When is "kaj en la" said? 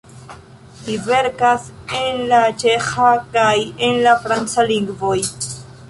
3.37-4.19